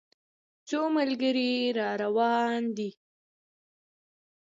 [0.67, 2.89] څو ملګري را روان دي.